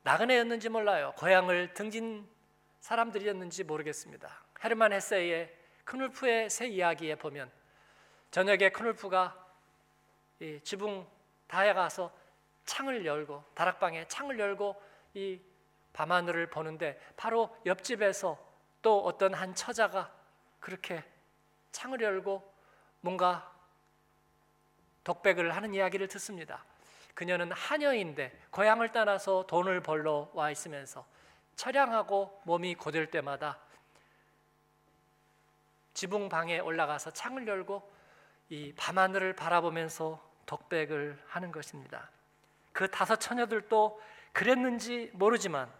나그네였는지 0.02 0.70
몰라요. 0.70 1.12
고향을 1.18 1.74
등진 1.74 2.26
사람들이었는지 2.80 3.64
모르겠습니다. 3.64 4.42
헤르만 4.64 4.92
헤세의 4.92 5.54
크눌프의 5.84 6.50
새 6.50 6.66
이야기에 6.66 7.16
보면 7.16 7.50
저녁에 8.30 8.70
크눌프가 8.70 9.47
지붕 10.62 11.06
다에 11.46 11.72
가서 11.72 12.12
창을 12.64 13.04
열고 13.04 13.42
다락방에 13.54 14.06
창을 14.08 14.38
열고 14.38 14.80
이 15.14 15.40
밤하늘을 15.92 16.50
보는데 16.50 17.00
바로 17.16 17.56
옆집에서 17.66 18.38
또 18.82 19.04
어떤 19.04 19.34
한 19.34 19.54
처자가 19.54 20.12
그렇게 20.60 21.02
창을 21.72 22.00
열고 22.00 22.54
뭔가 23.00 23.52
독백을 25.02 25.56
하는 25.56 25.74
이야기를 25.74 26.08
듣습니다. 26.08 26.64
그녀는 27.14 27.50
하녀인데 27.50 28.38
고향을 28.50 28.92
떠나서 28.92 29.46
돈을 29.48 29.82
벌러 29.82 30.30
와 30.34 30.50
있으면서 30.50 31.04
처량하고 31.56 32.42
몸이 32.44 32.76
고될 32.76 33.10
때마다 33.10 33.58
지붕 35.94 36.28
방에 36.28 36.60
올라가서 36.60 37.10
창을 37.10 37.48
열고 37.48 37.90
이 38.50 38.72
밤하늘을 38.76 39.34
바라보면서 39.34 40.27
독백을 40.48 41.16
하는 41.28 41.52
것입니다. 41.52 42.10
그 42.72 42.90
다섯 42.90 43.16
처녀들도 43.16 44.00
그랬는지 44.32 45.10
모르지만 45.12 45.70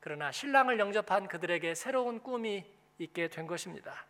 그러나 0.00 0.32
신랑을 0.32 0.78
영접한 0.78 1.28
그들에게 1.28 1.74
새로운 1.74 2.20
꿈이 2.20 2.64
있게 2.98 3.28
된 3.28 3.46
것입니다. 3.46 4.04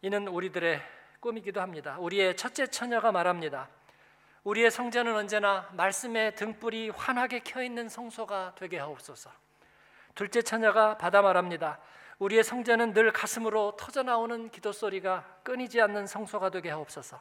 이는 0.00 0.26
우리들의 0.28 0.80
꿈이기도 1.20 1.60
합니다. 1.60 1.98
우리의 1.98 2.36
첫째 2.36 2.66
처녀가 2.66 3.12
말합니다. 3.12 3.68
우리의 4.44 4.70
성전은 4.70 5.14
언제나 5.14 5.68
말씀의 5.72 6.34
등불이 6.36 6.90
환하게 6.90 7.40
켜 7.40 7.62
있는 7.62 7.88
성소가 7.88 8.54
되게 8.56 8.78
하옵소서. 8.78 9.30
둘째 10.14 10.40
처녀가 10.40 10.96
받아 10.96 11.20
말합니다. 11.20 11.78
우리의 12.18 12.44
성전은 12.44 12.94
늘 12.94 13.12
가슴으로 13.12 13.76
터져 13.76 14.04
나오는 14.04 14.48
기도 14.50 14.72
소리가 14.72 15.40
끊이지 15.42 15.80
않는 15.80 16.06
성소가 16.06 16.50
되게 16.50 16.70
하옵소서. 16.70 17.20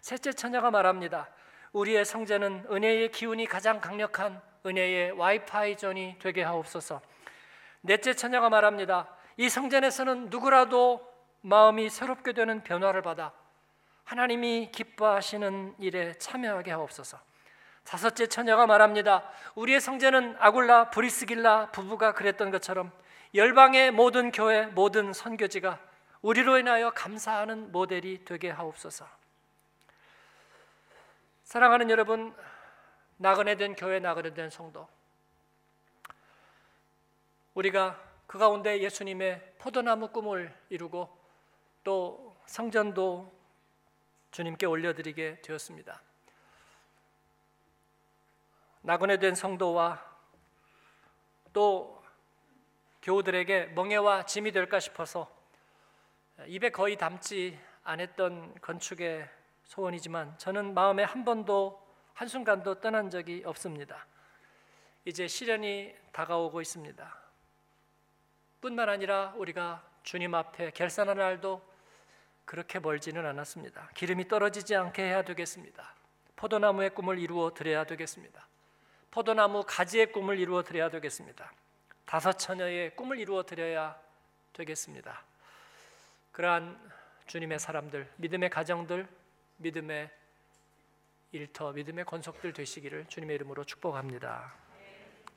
셋째 0.00 0.32
처녀가 0.32 0.70
말합니다. 0.70 1.28
우리의 1.72 2.04
성전은 2.04 2.66
은혜의 2.70 3.10
기운이 3.10 3.46
가장 3.46 3.80
강력한 3.80 4.40
은혜의 4.64 5.12
와이파이 5.12 5.76
존이 5.76 6.16
되게 6.18 6.42
하옵소서. 6.42 7.00
넷째 7.82 8.14
처녀가 8.14 8.48
말합니다. 8.48 9.08
이 9.36 9.48
성전에서는 9.48 10.30
누구라도 10.30 11.06
마음이 11.40 11.88
새롭게 11.88 12.32
되는 12.32 12.62
변화를 12.64 13.02
받아 13.02 13.32
하나님이 14.04 14.70
기뻐하시는 14.72 15.74
일에 15.78 16.14
참여하게 16.14 16.72
하옵소서. 16.72 17.18
다섯째 17.84 18.26
처녀가 18.26 18.66
말합니다. 18.66 19.24
우리의 19.54 19.80
성전은 19.80 20.36
아굴라 20.38 20.90
브리스길라 20.90 21.70
부부가 21.70 22.12
그랬던 22.12 22.50
것처럼 22.50 22.90
열방의 23.34 23.92
모든 23.92 24.32
교회, 24.32 24.66
모든 24.66 25.12
선교지가 25.12 25.78
우리로 26.20 26.58
인하여 26.58 26.90
감사하는 26.90 27.70
모델이 27.72 28.24
되게 28.24 28.50
하옵소서. 28.50 29.06
사랑하는 31.48 31.88
여러분, 31.88 32.36
나그네 33.16 33.56
된 33.56 33.74
교회, 33.74 33.98
나그네 34.00 34.34
된 34.34 34.50
성도. 34.50 34.86
우리가 37.54 37.98
그 38.26 38.36
가운데 38.36 38.78
예수님의 38.82 39.54
포도나무 39.56 40.08
꿈을 40.08 40.54
이루고 40.68 41.08
또 41.84 42.36
성전도 42.44 43.32
주님께 44.30 44.66
올려드리게 44.66 45.40
되었습니다. 45.40 46.02
나그네 48.82 49.16
된 49.16 49.34
성도와 49.34 50.04
또 51.54 52.04
교우들에게 53.00 53.68
멍해와 53.68 54.26
짐이 54.26 54.52
될까 54.52 54.78
싶어서 54.80 55.34
입에 56.46 56.68
거의 56.68 56.96
담지 56.96 57.58
않았던 57.84 58.56
건축의 58.60 59.37
소원이지만 59.68 60.36
저는 60.38 60.74
마음에 60.74 61.04
한 61.04 61.24
번도 61.24 61.86
한순간도 62.14 62.80
떠난 62.80 63.10
적이 63.10 63.42
없습니다. 63.44 64.06
이제 65.04 65.28
시련이 65.28 65.94
다가오고 66.12 66.60
있습니다. 66.60 67.16
뿐만 68.60 68.88
아니라 68.88 69.34
우리가 69.36 69.86
주님 70.02 70.34
앞에 70.34 70.72
결산하는 70.72 71.22
날도 71.22 71.62
그렇게 72.44 72.80
멀지는 72.80 73.24
않았습니다. 73.26 73.90
기름이 73.94 74.26
떨어지지 74.26 74.74
않게 74.74 75.02
해야 75.02 75.22
되겠습니다. 75.22 75.94
포도나무의 76.34 76.90
꿈을 76.90 77.18
이루어 77.18 77.52
드려야 77.52 77.84
되겠습니다. 77.84 78.46
포도나무 79.10 79.64
가지의 79.66 80.12
꿈을 80.12 80.38
이루어 80.38 80.62
드려야 80.62 80.88
되겠습니다. 80.88 81.52
다섯 82.06 82.32
처녀의 82.32 82.96
꿈을 82.96 83.18
이루어 83.18 83.42
드려야 83.44 84.00
되겠습니다. 84.54 85.22
그러한 86.32 86.78
주님의 87.26 87.58
사람들, 87.58 88.10
믿음의 88.16 88.48
가정들, 88.48 89.06
믿음의 89.58 90.08
일터, 91.32 91.72
믿음의 91.72 92.04
권속들 92.04 92.52
되시기를 92.52 93.06
주님의 93.06 93.36
이름으로 93.36 93.64
축복합니다. 93.64 94.54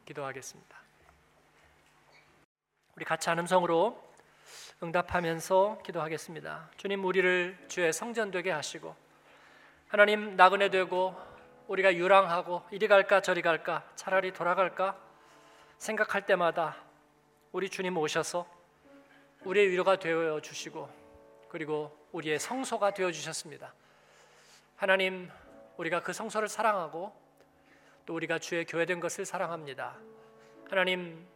기도하겠습니다. 0.06 0.78
우리 2.96 3.04
같이 3.04 3.30
한음성으로 3.30 4.12
응답하면서 4.84 5.82
기도하겠습니다. 5.84 6.70
주님 6.78 7.04
우리를 7.04 7.66
주의 7.68 7.92
성전 7.92 8.32
되게 8.32 8.52
하시고 8.52 8.96
하나님 9.88 10.36
나그네 10.36 10.70
되고 10.70 11.16
우리가 11.68 11.96
유랑하고 11.96 12.64
이리 12.72 12.88
갈까 12.88 13.22
저리 13.22 13.42
갈까 13.42 13.90
차라리 13.96 14.34
돌아갈까 14.34 14.98
생각할 15.78 16.26
때마다 16.26 16.78
우리 17.52 17.70
주님 17.70 17.98
오셔서 17.98 18.46
우리의 19.46 19.70
위로가 19.70 19.98
되어 19.98 20.40
주시고 20.42 20.90
그리고 21.50 22.08
우리의 22.12 22.40
성소가 22.40 22.94
되어 22.94 23.12
주셨습니다. 23.12 23.74
하나님 24.82 25.30
우리가 25.78 26.02
그 26.02 26.12
성소를 26.12 26.48
사랑하고 26.48 27.14
또 28.08 28.16
우리가 28.16 28.40
주의 28.40 28.66
교회된 28.66 29.00
것을 29.00 29.26
사랑합니다. 29.26 29.96
하나님 30.68 31.28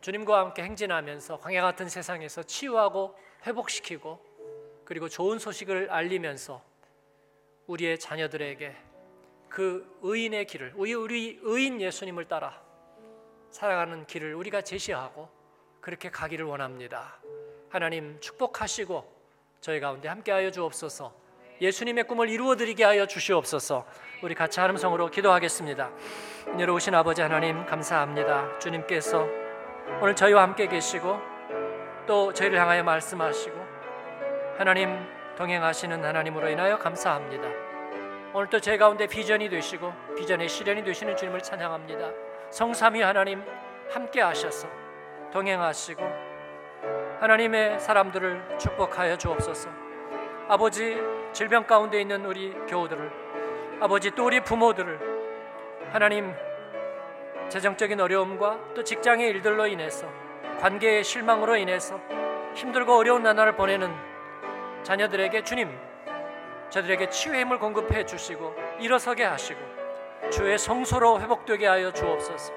주님과 0.00 0.38
함께 0.38 0.62
행진하면서 0.62 1.38
광야 1.38 1.62
같은 1.62 1.88
세상에서 1.88 2.44
치유하고 2.44 3.18
회복시키고 3.44 4.24
그리고 4.84 5.08
좋은 5.08 5.40
소식을 5.40 5.90
알리면서 5.90 6.62
우리의 7.66 7.98
자녀들에게 7.98 8.76
그 9.48 9.98
의인의 10.02 10.46
길을 10.46 10.74
우리 10.76 10.94
우리 10.94 11.40
의인 11.42 11.80
예수님을 11.80 12.28
따라 12.28 12.62
살아가는 13.50 14.06
길을 14.06 14.32
우리가 14.36 14.62
제시하고 14.62 15.28
그렇게 15.80 16.08
가기를 16.08 16.44
원합니다. 16.44 17.18
하나님 17.68 18.20
축복하시고 18.20 19.12
저희 19.60 19.80
가운데 19.80 20.06
함께하여 20.06 20.52
주옵소서. 20.52 21.21
예수님의 21.62 22.04
꿈을 22.04 22.28
이루어 22.28 22.56
드리게 22.56 22.82
하여 22.82 23.06
주시옵소서. 23.06 23.86
우리 24.20 24.34
같이 24.34 24.58
하음성으로 24.58 25.10
기도하겠습니다. 25.10 25.90
내려오신 26.56 26.92
아버지 26.92 27.22
하나님 27.22 27.64
감사합니다. 27.66 28.58
주님께서 28.58 29.28
오늘 30.00 30.16
저희와 30.16 30.42
함께 30.42 30.66
계시고 30.66 31.20
또 32.04 32.32
저희를 32.32 32.58
향하여 32.58 32.82
말씀하시고 32.82 33.56
하나님 34.58 35.06
동행하시는 35.36 36.04
하나님으로 36.04 36.48
인하여 36.48 36.76
감사합니다. 36.78 37.48
오늘 38.34 38.48
또제 38.48 38.76
가운데 38.76 39.06
비전이 39.06 39.48
되시고 39.48 39.92
비전의 40.16 40.48
실현이 40.48 40.82
되시는 40.82 41.16
주님을 41.16 41.44
찬양합니다. 41.44 42.10
성삼위 42.50 43.02
하나님 43.02 43.40
함께 43.88 44.20
하셔서 44.20 44.66
동행하시고 45.32 46.02
하나님의 47.20 47.78
사람들을 47.78 48.58
축복하여 48.58 49.16
주옵소서. 49.16 49.91
아버지 50.52 51.02
질병 51.32 51.66
가운데 51.66 51.98
있는 51.98 52.26
우리 52.26 52.52
교우들을 52.68 53.10
아버지 53.80 54.10
또 54.10 54.26
우리 54.26 54.38
부모들을 54.44 55.00
하나님 55.90 56.30
재정적인 57.48 57.98
어려움과 57.98 58.58
또 58.74 58.84
직장의 58.84 59.30
일들로 59.30 59.66
인해서 59.66 60.06
관계의 60.60 61.04
실망으로 61.04 61.56
인해서 61.56 61.98
힘들고 62.54 62.94
어려운 62.94 63.22
나날을 63.22 63.56
보내는 63.56 63.90
자녀들에게 64.82 65.42
주님 65.42 65.74
저들에게 66.68 67.08
치유의 67.08 67.40
힘을 67.40 67.58
공급해 67.58 68.04
주시고 68.04 68.54
일어서게 68.78 69.24
하시고 69.24 69.58
주의 70.30 70.58
성소로 70.58 71.18
회복되게 71.22 71.66
하여 71.66 71.90
주옵소서. 71.90 72.52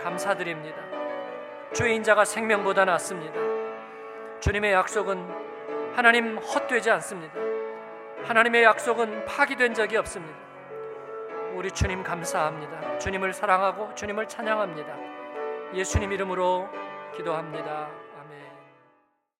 감사드립니다. 0.00 0.76
주의 1.72 1.96
인자가 1.96 2.24
생명보다 2.24 2.84
낫습니다. 2.84 3.40
주님의 4.38 4.72
약속은 4.74 5.53
하나님 5.94 6.38
헛되지 6.38 6.90
않습니다 6.90 7.34
하나님의 8.24 8.62
약속은 8.64 9.24
파기된 9.26 9.74
적이 9.74 9.98
없습니다 9.98 10.44
우리 11.54 11.70
주님 11.70 12.02
감사합니다. 12.02 12.98
주님을 12.98 13.32
사랑하고 13.32 13.94
주님을 13.94 14.26
찬양합니다. 14.26 14.96
예수님 15.72 16.10
이름으로 16.10 16.68
기도합니다. 17.16 17.88